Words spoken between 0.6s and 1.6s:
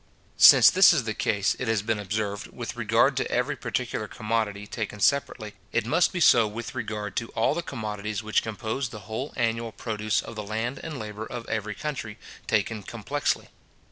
this is the case,